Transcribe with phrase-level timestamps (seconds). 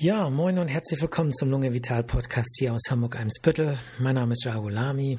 [0.00, 3.76] Ja, moin und herzlich willkommen zum Lunge Vital Podcast hier aus Hamburg-Eimsbüttel.
[3.98, 5.18] Mein Name ist Jagulami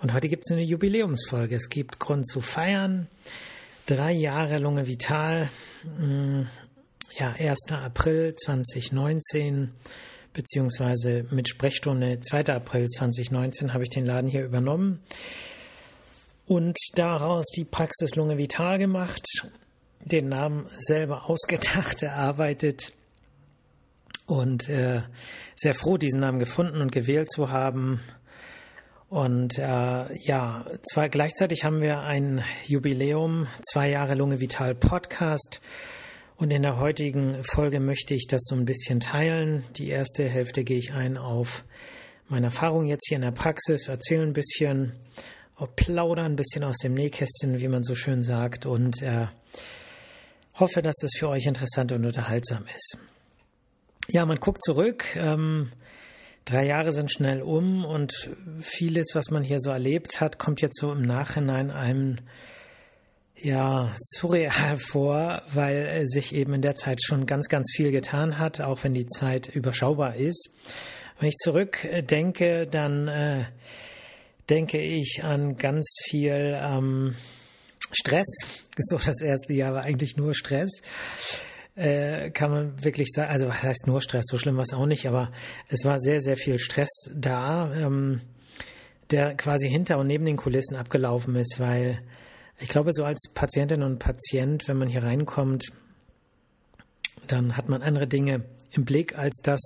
[0.00, 1.56] und heute gibt es eine Jubiläumsfolge.
[1.56, 3.08] Es gibt Grund zu feiern.
[3.86, 5.50] Drei Jahre Lunge Vital.
[5.98, 6.42] Mm,
[7.18, 7.72] ja, 1.
[7.72, 9.72] April 2019
[10.34, 12.46] beziehungsweise mit Sprechstunde 2.
[12.46, 15.00] April 2019 habe ich den Laden hier übernommen
[16.46, 19.26] und daraus die Praxis Lunge Vital gemacht,
[20.04, 22.92] den Namen selber ausgedacht, erarbeitet
[24.30, 25.02] und äh,
[25.56, 28.00] sehr froh, diesen Namen gefunden und gewählt zu haben.
[29.08, 35.60] Und äh, ja, zwar gleichzeitig haben wir ein Jubiläum, zwei Jahre Lunge Vital Podcast.
[36.36, 39.64] Und in der heutigen Folge möchte ich das so ein bisschen teilen.
[39.76, 41.64] Die erste Hälfte gehe ich ein auf
[42.28, 44.92] meine Erfahrung jetzt hier in der Praxis, erzähle ein bisschen,
[45.74, 49.26] plaudern ein bisschen aus dem Nähkästchen, wie man so schön sagt, und äh,
[50.54, 52.96] hoffe, dass das für euch interessant und unterhaltsam ist.
[54.12, 55.14] Ja, man guckt zurück.
[55.14, 55.70] Ähm,
[56.44, 58.28] drei Jahre sind schnell um und
[58.60, 62.16] vieles, was man hier so erlebt hat, kommt jetzt so im Nachhinein einem
[63.36, 68.60] ja surreal vor, weil sich eben in der Zeit schon ganz, ganz viel getan hat,
[68.60, 70.56] auch wenn die Zeit überschaubar ist.
[71.20, 73.44] Wenn ich zurückdenke, dann äh,
[74.48, 77.14] denke ich an ganz viel ähm,
[77.92, 78.26] Stress.
[78.82, 80.80] So das erste Jahr war eigentlich nur Stress
[81.76, 84.86] äh, kann man wirklich sagen, also was heißt nur Stress, so schlimm war es auch
[84.86, 85.32] nicht, aber
[85.68, 88.20] es war sehr, sehr viel Stress da, ähm,
[89.10, 92.00] der quasi hinter und neben den Kulissen abgelaufen ist, weil
[92.58, 95.72] ich glaube, so als Patientin und Patient, wenn man hier reinkommt,
[97.26, 99.60] dann hat man andere Dinge im Blick als das,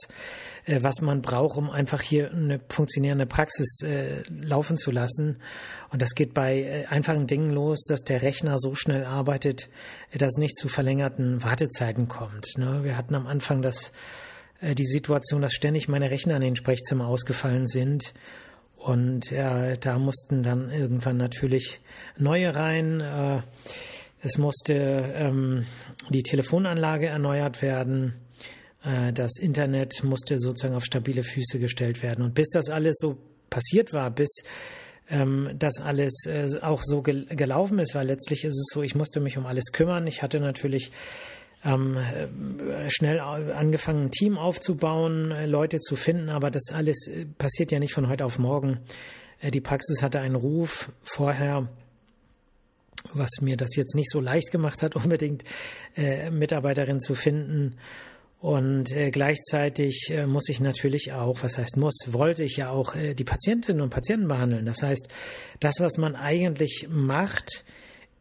[0.65, 5.41] äh, was man braucht, um einfach hier eine funktionierende Praxis äh, laufen zu lassen.
[5.91, 9.69] Und das geht bei äh, einfachen Dingen los, dass der Rechner so schnell arbeitet,
[10.13, 12.47] dass es nicht zu verlängerten Wartezeiten kommt.
[12.57, 12.85] Ne?
[12.85, 13.93] Wir hatten am Anfang das,
[14.63, 18.15] die Situation, dass ständig meine Rechner in den Sprechzimmer ausgefallen sind.
[18.85, 21.81] Und äh, da mussten dann irgendwann natürlich
[22.19, 23.01] neue rein.
[23.01, 23.41] Äh,
[24.21, 25.65] es musste ähm,
[26.11, 28.13] die Telefonanlage erneuert werden.
[28.85, 32.25] Äh, das Internet musste sozusagen auf stabile Füße gestellt werden.
[32.25, 33.17] Und bis das alles so
[33.51, 34.43] passiert war, bis
[35.09, 38.95] ähm, das alles äh, auch so gel gelaufen ist, weil letztlich ist es so, ich
[38.95, 40.07] musste mich um alles kümmern.
[40.07, 40.93] Ich hatte natürlich
[41.65, 47.79] ähm, äh, schnell angefangen, ein Team aufzubauen, Leute zu finden, aber das alles passiert ja
[47.79, 48.81] nicht von heute auf morgen.
[49.43, 51.69] Die Praxis hatte einen Ruf vorher,
[53.13, 55.45] was mir das jetzt nicht so leicht gemacht hat, unbedingt
[56.31, 57.77] Mitarbeiterin zu finden.
[58.45, 62.95] Und äh, gleichzeitig äh, muss ich natürlich auch, was heißt muss, wollte ich ja auch
[62.95, 64.67] äh, die Patientinnen und Patienten behandeln.
[64.67, 65.09] Das heißt,
[65.61, 67.65] das, was man eigentlich macht,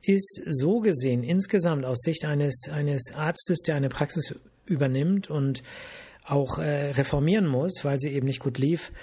[0.01, 4.33] ist so gesehen insgesamt aus Sicht eines, eines Arztes, der eine Praxis
[4.65, 5.61] übernimmt und
[6.23, 8.93] auch äh, reformieren muss, weil sie eben nicht gut lief,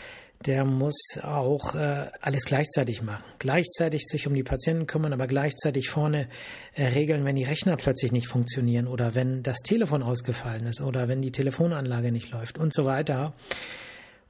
[0.46, 3.24] der muss auch äh, alles gleichzeitig machen.
[3.38, 6.28] Gleichzeitig sich um die Patienten kümmern, aber gleichzeitig vorne
[6.74, 11.08] äh, regeln, wenn die Rechner plötzlich nicht funktionieren oder wenn das Telefon ausgefallen ist oder
[11.08, 13.34] wenn die Telefonanlage nicht läuft und so weiter.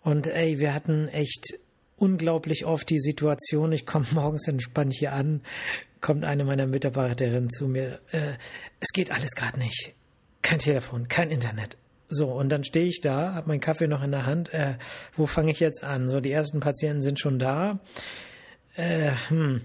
[0.02, 1.54] Und ey, wir hatten echt
[1.96, 5.42] unglaublich oft die Situation, ich komme morgens entspannt hier an,
[6.00, 8.32] kommt eine meiner Mitarbeiterinnen zu mir, äh,
[8.80, 9.94] es geht alles gerade nicht.
[10.42, 11.76] Kein Telefon, kein Internet.
[12.12, 14.52] So, und dann stehe ich da, habe meinen Kaffee noch in der Hand.
[14.52, 14.74] Äh,
[15.16, 16.08] wo fange ich jetzt an?
[16.08, 17.78] So, die ersten Patienten sind schon da.
[18.74, 19.60] Äh, hm.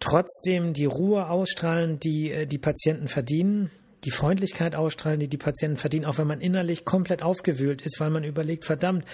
[0.00, 3.70] Trotzdem die Ruhe ausstrahlen, die äh, die Patienten verdienen,
[4.04, 8.10] die Freundlichkeit ausstrahlen, die die Patienten verdienen, auch wenn man innerlich komplett aufgewühlt ist, weil
[8.10, 9.04] man überlegt, verdammt,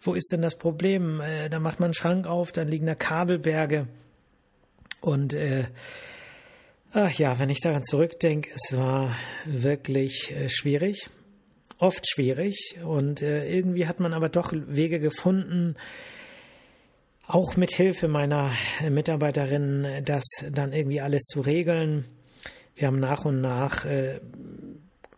[0.00, 1.20] wo ist denn das Problem?
[1.20, 3.88] Äh, da macht man einen Schrank auf, dann liegen da Kabelberge.
[5.00, 5.64] Und äh,
[6.92, 11.08] ach ja, wenn ich daran zurückdenke, es war wirklich äh, schwierig
[11.78, 15.76] oft schwierig und äh, irgendwie hat man aber doch Wege gefunden,
[17.26, 18.50] auch mit Hilfe meiner
[18.88, 22.04] Mitarbeiterin, das dann irgendwie alles zu regeln.
[22.76, 24.20] Wir haben nach und nach äh,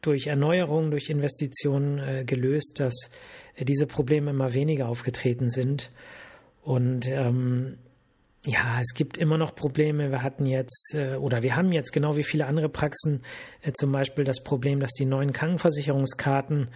[0.02, 3.10] durch Erneuerung, durch Investitionen äh, gelöst, dass
[3.56, 5.90] äh, diese Probleme immer weniger aufgetreten sind.
[6.62, 7.78] Und ähm,
[8.46, 10.10] ja, es gibt immer noch Probleme.
[10.10, 13.22] Wir hatten jetzt äh, oder wir haben jetzt genau wie viele andere Praxen
[13.62, 16.70] äh, zum Beispiel das Problem, dass die neuen Krankenversicherungskarten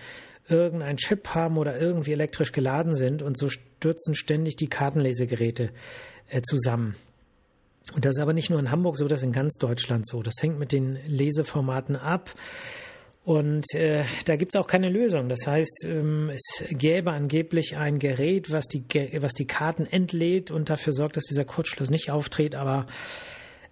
[0.49, 5.71] irgendein Chip haben oder irgendwie elektrisch geladen sind und so stürzen ständig die Kartenlesegeräte
[6.29, 6.97] äh, zusammen.
[7.95, 10.23] Und das ist aber nicht nur in Hamburg so, das ist in ganz Deutschland so.
[10.23, 12.35] Das hängt mit den Leseformaten ab.
[13.25, 15.29] Und äh, da gibt es auch keine Lösung.
[15.29, 18.83] Das heißt, ähm, es gäbe angeblich ein Gerät, was die,
[19.21, 22.55] was die Karten entlädt und dafür sorgt, dass dieser Kurzschluss nicht auftritt.
[22.55, 22.87] Aber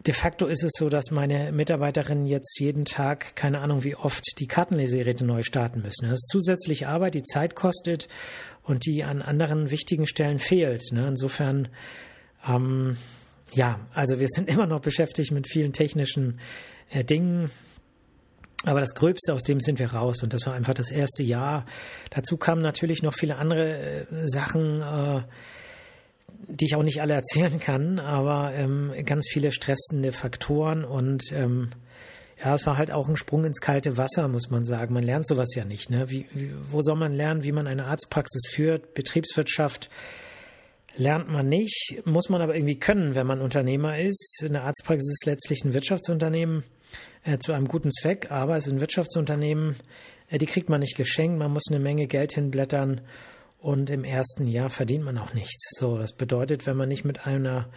[0.07, 4.39] De facto ist es so, dass meine Mitarbeiterinnen jetzt jeden Tag, keine Ahnung wie oft,
[4.39, 6.09] die Kartenlesegeräte neu starten müssen.
[6.09, 8.07] Das ist zusätzliche Arbeit, die Zeit kostet
[8.63, 10.93] und die an anderen wichtigen Stellen fehlt.
[10.93, 11.09] Ne?
[11.09, 11.69] Insofern,
[12.47, 12.97] ähm,
[13.53, 16.39] ja, also wir sind immer noch beschäftigt mit vielen technischen
[16.91, 17.51] äh, Dingen.
[18.65, 20.23] Aber das Gröbste, aus dem sind wir raus.
[20.23, 21.65] Und das war einfach das erste Jahr.
[22.11, 25.23] Dazu kamen natürlich noch viele andere äh, Sachen, äh,
[26.49, 31.71] die ich auch nicht alle erzählen kann, aber ähm, ganz viele stressende Faktoren und ähm,
[32.43, 34.95] ja, es war halt auch ein Sprung ins kalte Wasser, muss man sagen.
[34.95, 35.91] Man lernt sowas ja nicht.
[35.91, 36.09] Ne?
[36.09, 38.95] Wie, wie, wo soll man lernen, wie man eine Arztpraxis führt?
[38.95, 39.91] Betriebswirtschaft
[40.95, 44.45] lernt man nicht, muss man aber irgendwie können, wenn man Unternehmer ist.
[44.45, 46.63] Eine Arztpraxis ist letztlich ein Wirtschaftsunternehmen
[47.29, 49.77] äh, zu einem guten Zweck, aber es ein Wirtschaftsunternehmen,
[50.31, 53.03] äh, die kriegt man nicht geschenkt, man muss eine Menge Geld hinblättern
[53.61, 55.79] und im ersten Jahr verdient man auch nichts.
[55.79, 57.69] So, das bedeutet, wenn man nicht mit einer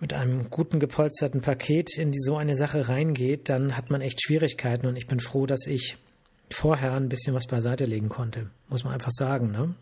[0.00, 4.20] mit einem guten gepolsterten Paket in die, so eine Sache reingeht, dann hat man echt
[4.20, 5.96] Schwierigkeiten und ich bin froh, dass ich
[6.50, 9.52] vorher ein bisschen was beiseite legen konnte, muss man einfach sagen.
[9.52, 9.76] Ne?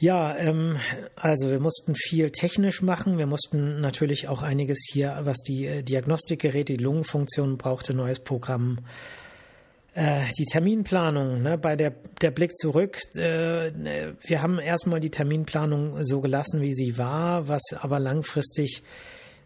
[0.00, 0.78] Ja, ähm,
[1.14, 3.18] also wir mussten viel technisch machen.
[3.18, 8.78] Wir mussten natürlich auch einiges hier, was die äh, Diagnostikgeräte, die Lungenfunktion brauchte, neues Programm
[9.92, 11.92] äh, die Terminplanung, ne, bei der,
[12.22, 13.72] der Blick zurück, äh,
[14.22, 18.82] wir haben erstmal die Terminplanung so gelassen, wie sie war, was aber langfristig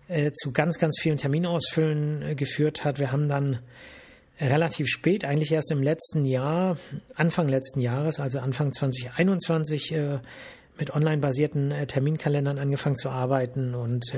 [0.07, 3.01] äh, zu ganz, ganz vielen Terminausfüllen äh, geführt hat.
[3.01, 3.59] Wir haben dann
[4.41, 6.77] relativ spät, eigentlich erst im letzten Jahr,
[7.15, 10.19] Anfang letzten Jahres, also Anfang 2021, äh,
[10.79, 14.13] mit online-basierten äh, Terminkalendern angefangen zu arbeiten und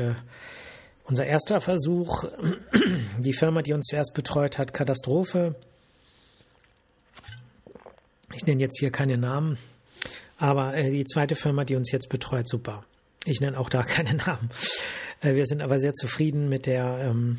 [1.04, 2.24] unser erster Versuch,
[3.18, 5.54] die Firma, die uns zuerst betreut hat, Katastrophe,
[8.34, 9.56] ich nenne jetzt hier keine Namen,
[10.38, 12.84] aber äh, die zweite Firma, die uns jetzt betreut, super.
[13.24, 14.50] Ich nenne auch da keine Namen.
[15.20, 17.38] Äh, wir sind aber sehr zufrieden mit der, ähm,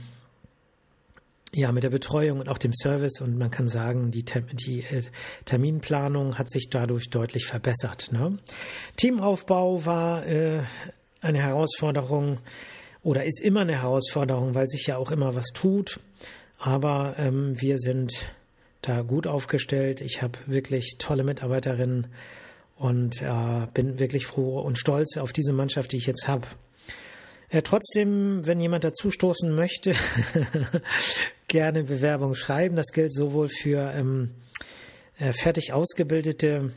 [1.57, 5.01] ja, mit der Betreuung und auch dem Service und man kann sagen, die, die äh,
[5.45, 8.12] Terminplanung hat sich dadurch deutlich verbessert.
[8.12, 8.38] Ne?
[8.95, 10.62] Teamaufbau war äh,
[11.19, 12.38] eine Herausforderung
[13.01, 16.00] oder ist immer eine Herausforderung, weil sich ja auch immer was tut.
[16.59, 18.13] Aber ähm, wir sind
[18.83, 20.01] da gut aufgestellt.
[20.01, 22.06] Ich habe wirklich tolle Mitarbeiterinnen
[22.75, 26.45] und äh, bin wirklich froh und stolz auf diese Mannschaft, die ich jetzt habe.
[27.50, 29.94] Äh, trotzdem, wenn jemand dazustoßen möchte,
[31.48, 32.76] gerne Bewerbung schreiben.
[32.76, 34.32] Das gilt sowohl für ähm,
[35.18, 36.72] äh, fertig ausgebildete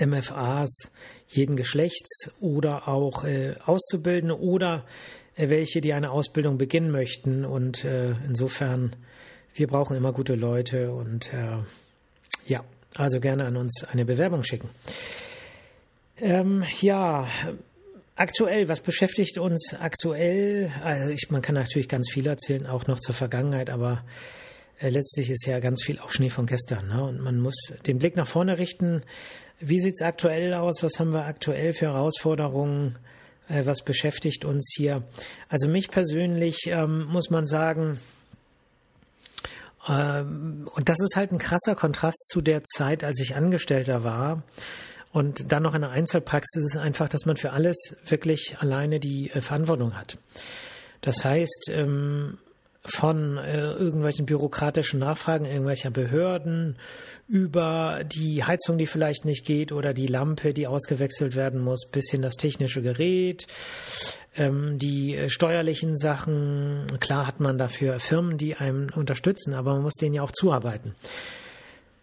[0.00, 0.90] MFAs
[1.26, 4.86] jeden Geschlechts oder auch äh, Auszubildende oder
[5.34, 7.44] äh, welche, die eine Ausbildung beginnen möchten.
[7.44, 8.94] Und äh, insofern
[9.54, 11.32] wir brauchen immer gute Leute und
[12.46, 12.64] ja,
[12.96, 14.70] also gerne an uns eine Bewerbung schicken.
[16.18, 17.26] Ähm, ja,
[18.20, 20.70] aktuell, was beschäftigt uns aktuell?
[20.84, 24.04] Also ich, man kann natürlich ganz viel erzählen, auch noch zur Vergangenheit, aber
[24.78, 26.88] äh, letztlich ist ja ganz viel auch Schnee von gestern.
[26.88, 27.02] Ne?
[27.02, 29.02] Und man muss den Blick nach vorne richten.
[29.58, 30.82] Wie sieht es aktuell aus?
[30.82, 32.98] Was haben wir aktuell für Herausforderungen?
[33.48, 35.02] Äh, was beschäftigt uns hier?
[35.48, 38.00] Also mich persönlich ähm, muss man sagen,
[39.88, 44.42] ähm, und das ist halt ein krasser Kontrast zu der Zeit, als ich Angestellter war.
[45.12, 49.00] Und dann noch in der Einzelpraxis ist es einfach, dass man für alles wirklich alleine
[49.00, 50.18] die äh, Verantwortung hat.
[51.00, 52.38] Das heißt, ähm,
[52.84, 56.76] von äh, irgendwelchen bürokratischen Nachfragen irgendwelcher Behörden
[57.28, 62.10] über die Heizung, die vielleicht nicht geht oder die Lampe, die ausgewechselt werden muss, bis
[62.10, 63.46] hin das technische Gerät,
[64.34, 66.86] ähm, die äh, steuerlichen Sachen.
[67.00, 70.94] Klar hat man dafür Firmen, die einem unterstützen, aber man muss denen ja auch zuarbeiten.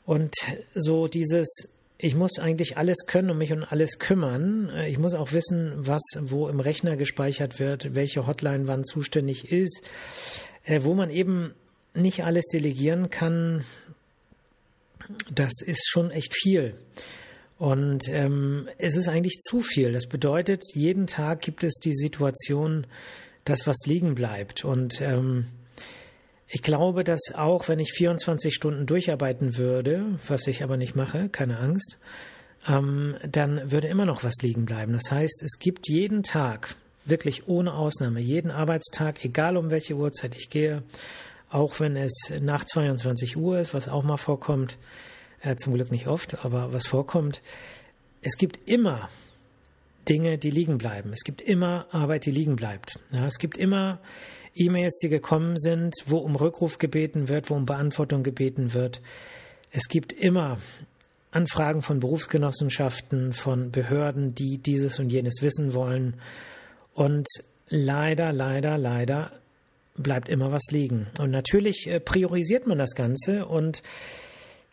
[0.06, 0.36] Und
[0.76, 4.70] so dieses ich muss eigentlich alles können und mich um alles kümmern.
[4.70, 9.52] Äh, ich muss auch wissen, was wo im Rechner gespeichert wird, welche Hotline wann zuständig
[9.52, 9.84] ist
[10.68, 11.54] äh, wo man eben
[11.94, 13.64] nicht alles delegieren kann,
[15.34, 16.76] das ist schon echt viel.
[17.58, 19.94] Und ähm, es ist eigentlich zu viel.
[19.94, 22.86] Das bedeutet, jeden Tag gibt es die Situation,
[23.46, 24.64] dass was liegen bleibt.
[24.64, 25.48] Und ähm,
[26.50, 31.30] ich glaube, dass auch wenn ich 24 Stunden durcharbeiten würde, was ich aber nicht mache,
[31.30, 31.98] keine Angst,
[32.68, 34.94] ähm, dann würde immer noch was liegen bleiben.
[34.94, 36.76] Das heißt, es gibt jeden Tag,
[37.06, 40.84] wirklich ohne Ausnahme, jeden Arbeitstag, egal um welche Uhrzeit ich gehe,
[41.50, 44.78] auch wenn es nach 22 Uhr ist, was auch mal vorkommt,
[45.42, 47.42] äh, zum Glück nicht oft, aber was vorkommt,
[48.22, 49.10] es gibt immer
[50.10, 51.12] Dinge, die liegen bleiben.
[51.14, 53.00] Es gibt immer Arbeit, die liegen bleibt.
[53.12, 54.00] Ja, es gibt immer
[54.56, 59.02] E-Mails, die gekommen sind, wo um Rückruf gebeten wird, wo um Beantwortung gebeten wird.
[59.72, 60.58] Es gibt immer
[61.32, 66.16] Anfragen von Berufsgenossenschaften, von Behörden, die dieses und jenes wissen wollen.
[66.94, 67.28] Und
[67.70, 69.32] leider, leider, leider
[69.96, 71.08] bleibt immer was liegen.
[71.20, 73.84] Und natürlich äh, priorisiert man das Ganze und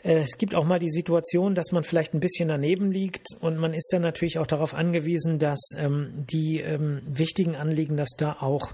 [0.06, 3.73] es gibt auch mal die Situation, dass man vielleicht ein bisschen daneben liegt und man
[3.73, 8.73] ist dann natürlich auch darauf angewiesen, dass ähm, die ähm, wichtigen Anliegen, dass da auch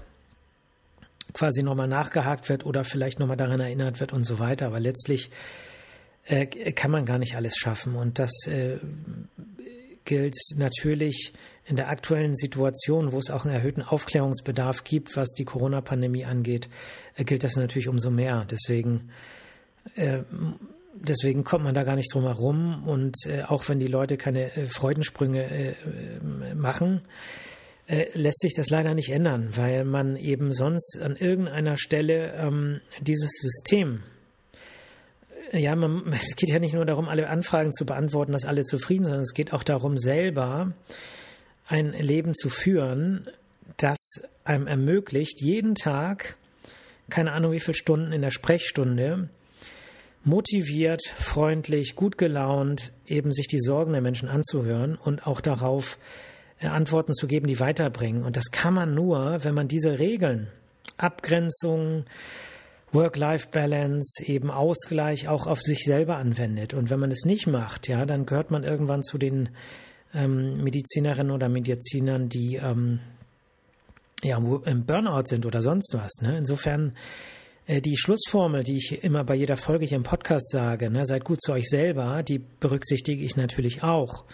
[1.33, 4.67] quasi nochmal nachgehakt wird oder vielleicht nochmal daran erinnert wird und so weiter.
[4.67, 5.31] Aber letztlich
[6.25, 8.79] äh, kann man gar nicht alles schaffen und das äh,
[10.03, 11.31] gilt natürlich
[11.65, 16.67] in der aktuellen Situation, wo es auch einen erhöhten Aufklärungsbedarf gibt, was die Corona-Pandemie angeht,
[17.15, 18.45] äh, gilt das natürlich umso mehr.
[18.51, 19.11] Deswegen
[19.95, 20.23] äh,
[20.93, 22.87] deswegen kommt man da gar nicht drum herum.
[22.87, 27.01] Und äh, auch wenn die Leute keine äh, Freudensprünge äh, äh, machen,
[27.87, 32.81] äh, lässt sich das leider nicht ändern, weil man eben sonst an irgendeiner Stelle ähm,
[33.01, 34.03] dieses System,
[35.51, 38.63] äh, ja, man, es geht ja nicht nur darum, alle Anfragen zu beantworten, dass alle
[38.63, 40.73] zufrieden sind, es geht auch darum, selber
[41.67, 43.27] ein Leben zu führen,
[43.77, 46.35] das einem ermöglicht, jeden Tag,
[47.09, 49.29] keine Ahnung wie viele Stunden in der Sprechstunde,
[50.23, 55.97] motiviert, freundlich, gut gelaunt, eben sich die Sorgen der Menschen anzuhören und auch darauf
[56.59, 58.23] äh, Antworten zu geben, die weiterbringen.
[58.23, 60.47] Und das kann man nur, wenn man diese Regeln,
[60.97, 62.05] Abgrenzung,
[62.91, 66.73] Work-Life-Balance, eben Ausgleich auch auf sich selber anwendet.
[66.73, 69.49] Und wenn man es nicht macht, ja, dann gehört man irgendwann zu den
[70.13, 72.99] ähm, Medizinerinnen oder Medizinern, die ähm,
[74.23, 76.11] ja, im Burnout sind oder sonst was.
[76.21, 76.37] Ne?
[76.37, 76.93] Insofern
[77.67, 81.41] die Schlussformel, die ich immer bei jeder Folge hier im Podcast sage, ne, seid gut
[81.41, 84.25] zu euch selber, die berücksichtige ich natürlich auch.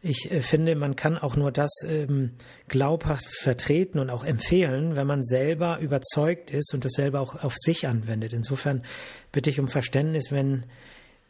[0.00, 2.32] Ich äh, finde, man kann auch nur das ähm,
[2.68, 7.56] glaubhaft vertreten und auch empfehlen, wenn man selber überzeugt ist und das selber auch auf
[7.58, 8.32] sich anwendet.
[8.32, 8.84] Insofern
[9.32, 10.66] bitte ich um Verständnis, wenn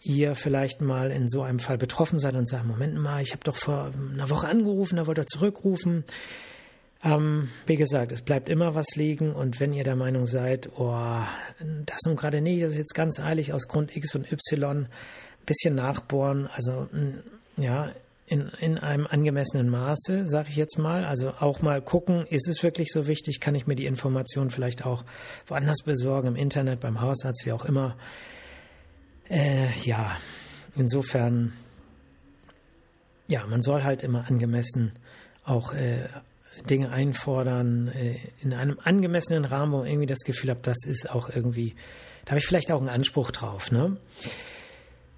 [0.02, 3.42] ihr vielleicht mal in so einem Fall betroffen seid und sagt, Moment mal, ich habe
[3.42, 6.04] doch vor einer Woche angerufen, da wollte er zurückrufen.
[7.04, 11.20] Ähm, wie gesagt, es bleibt immer was liegen und wenn ihr der Meinung seid, oh,
[11.86, 14.88] das nun gerade nicht, das ist jetzt ganz eilig aus Grund X und Y, ein
[15.46, 16.88] bisschen nachbohren, also
[17.56, 17.92] ja,
[18.28, 21.04] in, in einem angemessenen Maße, sage ich jetzt mal.
[21.04, 23.40] Also auch mal gucken, ist es wirklich so wichtig?
[23.40, 25.04] Kann ich mir die Information vielleicht auch
[25.46, 27.96] woanders besorgen, im Internet, beim Hausarzt, wie auch immer.
[29.30, 30.16] Äh, ja,
[30.76, 31.54] insofern,
[33.28, 34.92] ja, man soll halt immer angemessen
[35.44, 36.08] auch äh,
[36.62, 41.10] Dinge einfordern äh, in einem angemessenen Rahmen, wo man irgendwie das Gefühl hat, das ist
[41.10, 41.74] auch irgendwie,
[42.24, 43.70] da habe ich vielleicht auch einen Anspruch drauf.
[43.72, 43.96] Ne?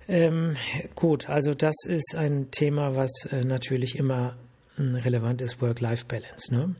[0.09, 0.57] Ähm,
[0.95, 4.37] gut, also das ist ein Thema, was äh, natürlich immer
[4.77, 6.55] hm, relevant ist, Work-Life-Balance.
[6.55, 6.75] Ne?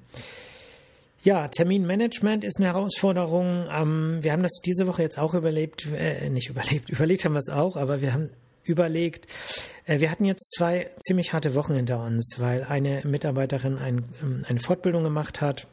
[1.23, 3.69] Ja, Terminmanagement ist eine Herausforderung.
[3.71, 7.41] Ähm, wir haben das diese Woche jetzt auch überlebt, äh, nicht überlebt, überlebt haben wir
[7.41, 8.31] es auch, aber wir haben
[8.65, 9.27] überlegt.
[9.87, 14.45] Äh, wir hatten jetzt zwei ziemlich harte Wochen hinter uns, weil eine Mitarbeiterin ein, ähm,
[14.49, 15.67] eine Fortbildung gemacht hat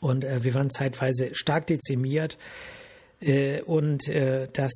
[0.00, 2.36] und äh, wir waren zeitweise stark dezimiert.
[3.20, 4.72] Äh, und das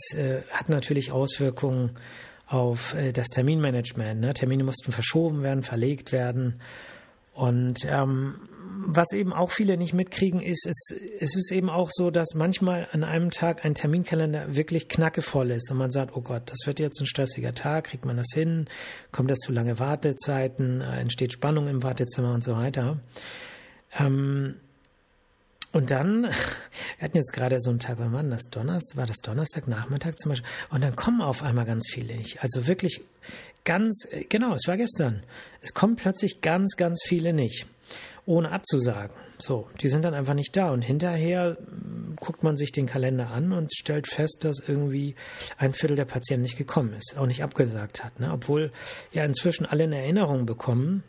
[0.51, 1.99] hat natürlich Auswirkungen
[2.47, 4.21] auf das Terminmanagement.
[4.21, 4.35] Ne?
[4.35, 6.61] Termine mussten verschoben werden, verlegt werden.
[7.35, 8.37] Und ähm,
[8.87, 12.87] was eben auch viele nicht mitkriegen, ist, es, es ist eben auch so, dass manchmal
[12.93, 16.79] an einem Tag ein Terminkalender wirklich knackevoll ist und man sagt, oh Gott, das wird
[16.79, 18.69] jetzt ein stressiger Tag, kriegt man das hin,
[19.11, 23.01] kommt das zu lange Wartezeiten, äh, entsteht Spannung im Wartezimmer und so weiter.
[23.99, 24.55] Ähm,
[25.73, 26.23] und dann,
[26.99, 28.45] wir hatten jetzt gerade so einen Tag, wann war das?
[28.51, 30.49] Donnerstag, war das Donnerstagnachmittag zum Beispiel?
[30.71, 32.43] Und dann kommen auf einmal ganz viele nicht.
[32.43, 33.01] Also wirklich
[33.65, 35.25] ganz, äh, genau, es war gestern.
[35.61, 37.67] Es kommen plötzlich ganz, ganz viele nicht
[38.27, 39.15] ohne abzusagen.
[39.39, 40.71] So, die sind dann einfach nicht da.
[40.71, 45.15] Und hinterher hm, guckt man sich den Kalender an und stellt fest, dass irgendwie
[45.57, 48.19] ein Viertel der Patienten nicht gekommen ist, auch nicht abgesagt hat.
[48.21, 48.31] Ne?
[48.33, 48.73] Obwohl
[49.13, 51.05] ja inzwischen alle eine Erinnerung bekommen,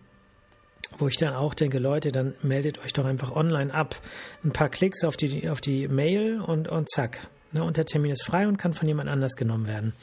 [0.98, 4.00] wo ich dann auch denke, Leute, dann meldet euch doch einfach online ab.
[4.44, 7.28] Ein paar Klicks auf die, auf die Mail und, und zack.
[7.52, 7.64] Ne?
[7.64, 9.94] Und der Termin ist frei und kann von jemand anders genommen werden.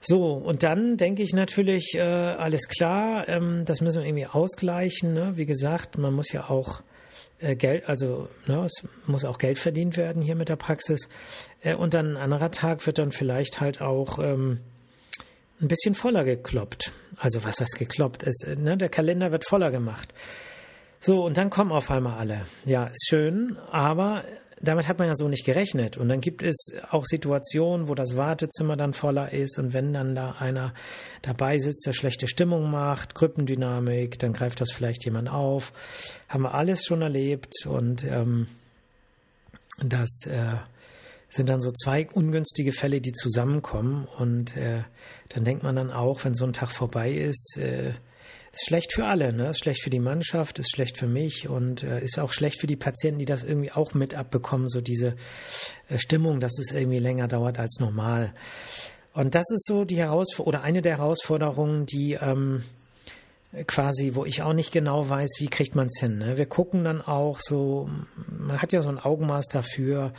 [0.00, 5.12] So, und dann denke ich natürlich, äh, alles klar, ähm, das müssen wir irgendwie ausgleichen.
[5.12, 5.32] Ne?
[5.36, 6.82] Wie gesagt, man muss ja auch
[7.38, 11.08] äh, Geld, also ne, es muss auch Geld verdient werden hier mit der Praxis.
[11.62, 14.60] Äh, und dann ein anderer Tag wird dann vielleicht halt auch ähm,
[15.60, 16.92] ein bisschen voller gekloppt.
[17.18, 18.22] Also was heißt gekloppt?
[18.22, 20.14] Es, äh, ne, der Kalender wird voller gemacht.
[20.98, 22.46] So, und dann kommen auf einmal alle.
[22.66, 24.24] Ja, ist schön, aber
[24.60, 25.96] damit hat man ja so nicht gerechnet.
[25.96, 30.14] Und dann gibt es auch Situationen, wo das Wartezimmer dann voller ist und wenn dann
[30.14, 30.74] da einer
[31.22, 35.72] dabei sitzt, der schlechte Stimmung macht, Gruppendynamik, dann greift das vielleicht jemand auf.
[36.28, 38.48] Haben wir alles schon erlebt und ähm,
[39.82, 40.56] das äh,
[41.30, 44.06] sind dann so zwei ungünstige Fälle, die zusammenkommen.
[44.18, 44.82] Und äh,
[45.30, 47.94] dann denkt man dann auch, wenn so ein Tag vorbei ist, äh,
[48.52, 49.50] ist schlecht für alle, ne?
[49.50, 52.66] Ist schlecht für die Mannschaft, ist schlecht für mich und äh, ist auch schlecht für
[52.66, 55.14] die Patienten, die das irgendwie auch mit abbekommen, so diese
[55.88, 58.34] äh, Stimmung, dass es irgendwie länger dauert als normal.
[59.12, 62.62] Und das ist so die Herausforderung oder eine der Herausforderungen, die ähm,
[63.66, 66.18] quasi, wo ich auch nicht genau weiß, wie kriegt man es hin.
[66.18, 66.36] Ne?
[66.36, 67.88] Wir gucken dann auch so,
[68.28, 70.12] man hat ja so ein Augenmaß dafür,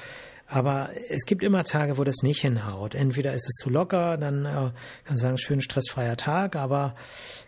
[0.52, 2.94] aber es gibt immer Tage, wo das nicht hinhaut.
[2.94, 4.74] Entweder ist es zu locker, dann äh, kann
[5.08, 6.96] man sagen, schön stressfreier Tag, aber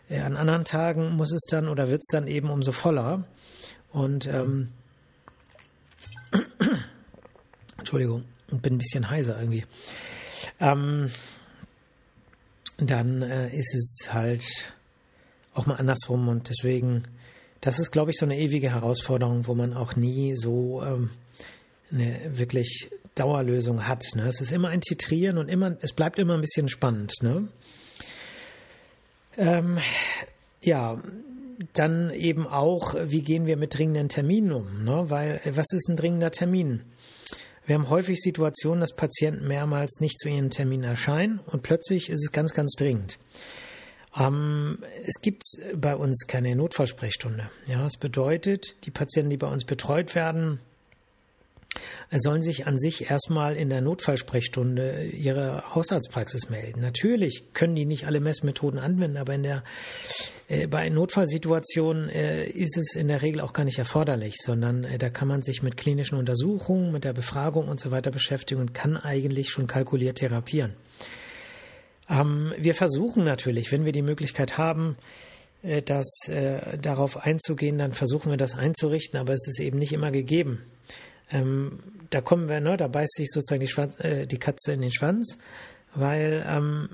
[0.10, 3.26] äh, an anderen Tagen muss es dann oder wird es dann eben umso voller.
[3.92, 4.70] Und ähm,
[7.78, 9.66] Entschuldigung, bin ein bisschen heiser irgendwie.
[10.62, 11.12] Ähm,
[12.78, 14.74] dann äh, ist es halt
[15.54, 17.04] auch mal andersrum und deswegen,
[17.60, 21.10] das ist, glaube ich, so eine ewige Herausforderung, wo man auch nie so ähm,
[21.94, 24.04] eine wirklich Dauerlösung hat.
[24.16, 24.28] Ne?
[24.28, 27.14] Es ist immer ein Titrieren und immer, es bleibt immer ein bisschen spannend.
[27.22, 27.48] Ne?
[29.38, 29.78] Ähm,
[30.62, 31.02] ja,
[31.74, 34.84] dann eben auch, wie gehen wir mit dringenden Terminen um?
[34.84, 35.10] Ne?
[35.10, 36.82] Weil, was ist ein dringender Termin?
[37.66, 42.24] Wir haben häufig Situationen, dass Patienten mehrmals nicht zu ihren Terminen erscheinen und plötzlich ist
[42.24, 43.20] es ganz, ganz dringend.
[44.18, 45.44] Ähm, es gibt
[45.76, 47.50] bei uns keine Notfallsprechstunde.
[47.68, 50.60] Ja, das bedeutet, die Patienten, die bei uns betreut werden,
[52.12, 56.82] sollen sich an sich erstmal in der Notfallsprechstunde ihre Hausarztpraxis melden.
[56.82, 59.64] Natürlich können die nicht alle Messmethoden anwenden, aber in der,
[60.48, 64.98] äh, bei Notfallsituationen äh, ist es in der Regel auch gar nicht erforderlich, sondern äh,
[64.98, 68.74] da kann man sich mit klinischen Untersuchungen, mit der Befragung und so weiter beschäftigen und
[68.74, 70.76] kann eigentlich schon kalkuliert therapieren.
[72.10, 74.98] Ähm, wir versuchen natürlich, wenn wir die Möglichkeit haben,
[75.64, 79.94] äh, das äh, darauf einzugehen, dann versuchen wir das einzurichten, aber es ist eben nicht
[79.94, 80.64] immer gegeben.
[81.32, 84.82] Ähm, da kommen wir, ne, da beißt sich sozusagen die, Schwanz, äh, die Katze in
[84.82, 85.38] den Schwanz,
[85.96, 86.90] weil ähm,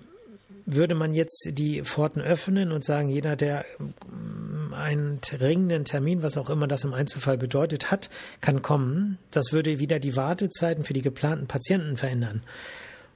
[0.66, 6.38] würde man jetzt die Pforten öffnen und sagen, jeder, der ähm, einen dringenden Termin, was
[6.38, 8.10] auch immer das im Einzelfall bedeutet hat,
[8.40, 9.18] kann kommen.
[9.32, 12.44] Das würde wieder die Wartezeiten für die geplanten Patienten verändern.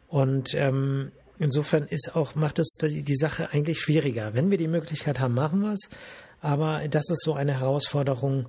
[0.07, 4.33] Und ähm, insofern ist auch, macht es die Sache eigentlich schwieriger.
[4.33, 5.89] Wenn wir die Möglichkeit haben, machen wir es.
[6.41, 8.47] Aber das ist so eine Herausforderung,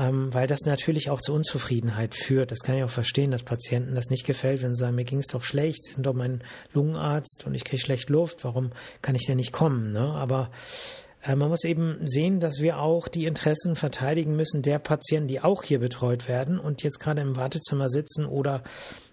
[0.00, 2.50] ähm, weil das natürlich auch zu Unzufriedenheit führt.
[2.50, 5.18] Das kann ich auch verstehen, dass Patienten das nicht gefällt, wenn sie sagen, mir ging
[5.18, 8.70] es doch schlecht, Sie sind doch mein Lungenarzt und ich kriege schlecht Luft, warum
[9.02, 9.92] kann ich denn nicht kommen?
[9.92, 10.00] Ne?
[10.00, 10.50] Aber
[11.22, 15.42] äh, man muss eben sehen, dass wir auch die Interessen verteidigen müssen der Patienten, die
[15.42, 18.62] auch hier betreut werden und jetzt gerade im Wartezimmer sitzen oder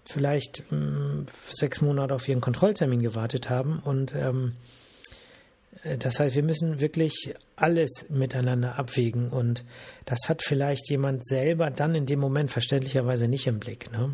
[0.06, 4.77] vielleicht ähm, sechs Monate auf ihren Kontrolltermin gewartet haben und ähm, äh,
[5.98, 9.64] das heißt, wir müssen wirklich alles miteinander abwägen und
[10.04, 13.90] das hat vielleicht jemand selber dann in dem Moment verständlicherweise nicht im Blick.
[13.92, 14.12] Ne?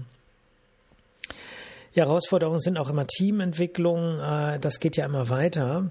[1.93, 5.91] Herausforderungen sind auch immer Teamentwicklung, äh, das geht ja immer weiter.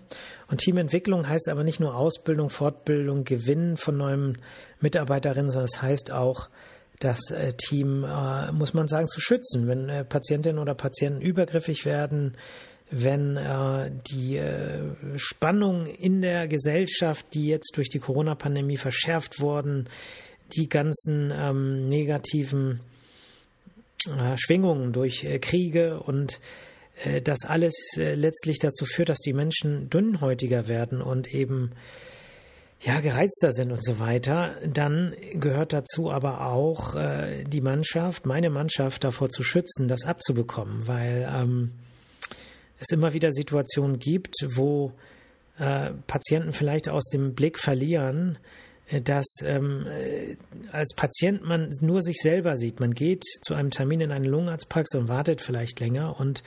[0.49, 4.37] Und Teamentwicklung heißt aber nicht nur Ausbildung, Fortbildung, Gewinnen von neuen
[4.81, 6.49] Mitarbeiterinnen, sondern es heißt auch,
[6.99, 8.05] das äh, Team,
[8.51, 9.67] muss man sagen, zu schützen.
[9.67, 12.37] Wenn Patientinnen oder Patienten übergriffig werden,
[12.95, 19.89] wenn äh, die äh, Spannung in der Gesellschaft, die jetzt durch die Corona-Pandemie verschärft wurden,
[20.55, 22.79] die ganzen ähm, negativen
[24.05, 26.39] äh, Schwingungen durch äh, Kriege und
[27.03, 31.71] äh, das alles äh, letztlich dazu führt, dass die Menschen dünnhäutiger werden und eben
[32.79, 38.49] ja, gereizter sind und so weiter, dann gehört dazu aber auch äh, die Mannschaft, meine
[38.49, 41.71] Mannschaft davor zu schützen, das abzubekommen, weil ähm,
[42.83, 44.93] es immer wieder Situationen gibt, wo
[45.57, 48.37] äh, Patienten vielleicht aus dem Blick verlieren,
[48.87, 50.35] äh, dass ähm, äh,
[50.71, 52.79] als Patient man nur sich selber sieht.
[52.79, 56.43] Man geht zu einem Termin in eine Lungenarztpraxis und wartet vielleicht länger und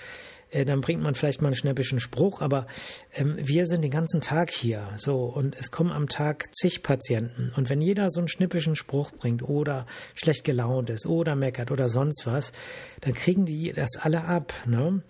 [0.51, 2.67] äh, dann bringt man vielleicht mal einen schnäppischen Spruch, aber
[3.15, 7.53] ähm, wir sind den ganzen Tag hier, so und es kommen am Tag zig Patienten
[7.57, 11.89] und wenn jeder so einen schnippischen Spruch bringt oder schlecht gelaunt ist oder meckert oder
[11.89, 12.53] sonst was,
[13.01, 15.03] dann kriegen die das alle ab, ne?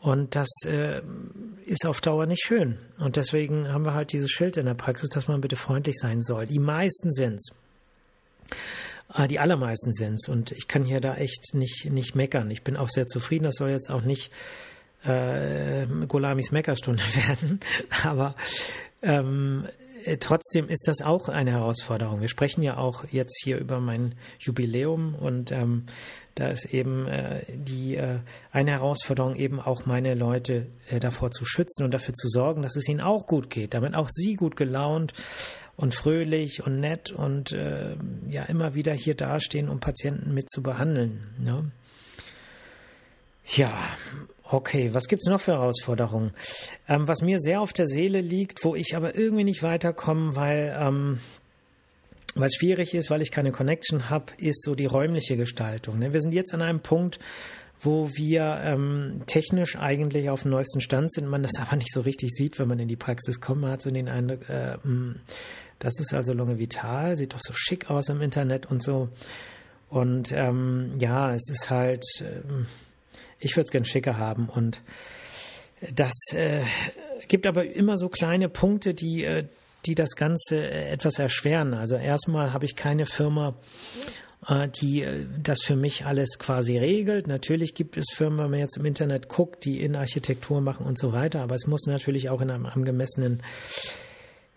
[0.00, 1.02] Und das äh,
[1.66, 2.78] ist auf Dauer nicht schön.
[2.98, 6.22] Und deswegen haben wir halt dieses Schild in der Praxis, dass man bitte freundlich sein
[6.22, 6.46] soll.
[6.46, 7.50] Die meisten sind's.
[9.14, 10.28] Äh, die allermeisten sind's.
[10.28, 12.50] Und ich kann hier da echt nicht, nicht meckern.
[12.50, 13.44] Ich bin auch sehr zufrieden.
[13.44, 14.32] Das soll jetzt auch nicht
[15.04, 17.60] äh, Golamis Meckerstunde werden.
[18.02, 18.34] Aber
[19.02, 19.66] ähm,
[20.04, 22.20] äh, trotzdem ist das auch eine Herausforderung.
[22.20, 25.84] Wir sprechen ja auch jetzt hier über mein Jubiläum und ähm,
[26.40, 31.44] da ist eben äh, die äh, eine Herausforderung eben auch meine Leute äh, davor zu
[31.44, 34.56] schützen und dafür zu sorgen, dass es ihnen auch gut geht, damit auch sie gut
[34.56, 35.12] gelaunt
[35.76, 37.94] und fröhlich und nett und äh,
[38.30, 41.28] ja immer wieder hier dastehen, um Patienten mit zu behandeln.
[41.38, 41.70] Ne?
[43.54, 43.72] Ja,
[44.44, 44.94] okay.
[44.94, 46.32] Was gibt's noch für Herausforderungen?
[46.88, 50.74] Ähm, was mir sehr auf der Seele liegt, wo ich aber irgendwie nicht weiterkomme, weil
[50.78, 51.20] ähm,
[52.34, 55.98] was schwierig ist, weil ich keine Connection habe, ist so die räumliche Gestaltung.
[55.98, 56.12] Ne?
[56.12, 57.18] Wir sind jetzt an einem Punkt,
[57.80, 62.02] wo wir ähm, technisch eigentlich auf dem neuesten Stand sind, man das aber nicht so
[62.02, 63.62] richtig sieht, wenn man in die Praxis kommt.
[63.62, 65.20] Man hat so den Eindruck, äh, hm,
[65.78, 69.08] das ist also Lunge Vital, sieht doch so schick aus im Internet und so.
[69.88, 72.42] Und ähm, ja, es ist halt, äh,
[73.38, 74.82] ich würde es gern schicker haben und
[75.94, 76.62] das äh,
[77.28, 79.46] gibt aber immer so kleine Punkte, die, äh,
[79.86, 81.74] die das Ganze äh, etwas erschweren.
[81.74, 83.54] Also erstmal habe ich keine Firma,
[84.46, 87.26] äh, die äh, das für mich alles quasi regelt.
[87.26, 90.98] Natürlich gibt es Firmen, wenn man jetzt im Internet guckt, die in Architektur machen und
[90.98, 93.42] so weiter, aber es muss natürlich auch in einem angemessenen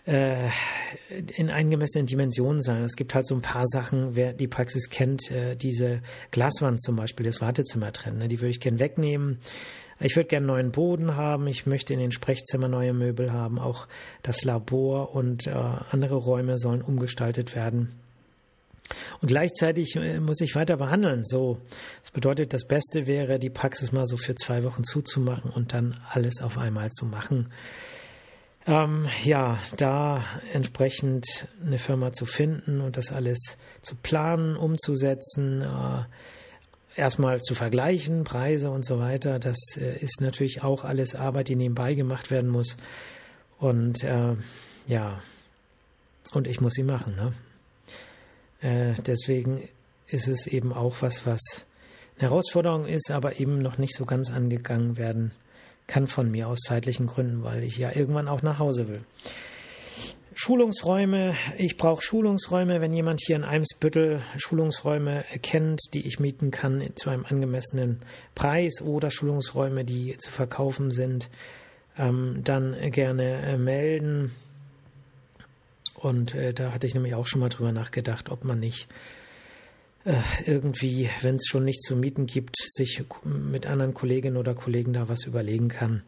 [0.05, 2.83] in angemessenen Dimensionen sein.
[2.83, 5.31] Es gibt halt so ein paar Sachen, wer die Praxis kennt,
[5.61, 9.39] diese Glaswand zum Beispiel, das Wartezimmer trennen, ne, die würde ich gern wegnehmen.
[10.03, 11.47] Ich würde gerne neuen Boden haben.
[11.47, 13.57] Ich möchte in den Sprechzimmer neue Möbel haben.
[13.57, 13.87] Auch
[14.21, 17.95] das Labor und äh, andere Räume sollen umgestaltet werden.
[19.21, 21.23] Und gleichzeitig äh, muss ich weiter behandeln.
[21.23, 21.57] So,
[22.01, 25.99] das bedeutet, das Beste wäre, die Praxis mal so für zwei Wochen zuzumachen und dann
[26.11, 27.49] alles auf einmal zu machen.
[28.65, 36.03] Ähm, ja, da entsprechend eine Firma zu finden und das alles zu planen, umzusetzen, äh,
[36.95, 39.39] erstmal zu vergleichen, Preise und so weiter.
[39.39, 42.77] Das äh, ist natürlich auch alles Arbeit, die nebenbei gemacht werden muss.
[43.59, 44.35] Und äh,
[44.87, 45.19] ja,
[46.33, 47.15] und ich muss sie machen.
[47.15, 47.33] Ne?
[48.61, 49.67] Äh, deswegen
[50.07, 51.41] ist es eben auch was, was
[52.17, 55.31] eine Herausforderung ist, aber eben noch nicht so ganz angegangen werden
[55.87, 59.01] kann von mir aus zeitlichen Gründen, weil ich ja irgendwann auch nach Hause will.
[60.35, 66.89] Schulungsräume, ich brauche Schulungsräume, wenn jemand hier in Eimsbüttel Schulungsräume kennt, die ich mieten kann
[66.95, 67.99] zu einem angemessenen
[68.35, 71.29] Preis oder Schulungsräume, die zu verkaufen sind,
[71.97, 74.31] ähm, dann gerne äh, melden.
[75.95, 78.87] Und äh, da hatte ich nämlich auch schon mal drüber nachgedacht, ob man nicht
[80.05, 80.15] äh,
[80.45, 85.07] irgendwie, wenn es schon nichts zu mieten gibt, sich mit anderen Kolleginnen oder Kollegen da
[85.07, 86.03] was überlegen kann.